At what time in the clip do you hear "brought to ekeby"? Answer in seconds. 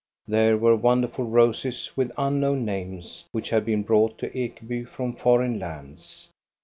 3.83-4.87